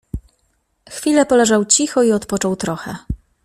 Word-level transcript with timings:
Chwilę 0.89 1.25
poleżał 1.25 1.65
cicho 1.65 2.03
i 2.03 2.11
odpoczął 2.11 2.55
trochę 2.55 2.95